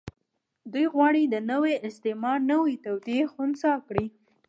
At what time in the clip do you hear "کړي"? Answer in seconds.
3.87-4.05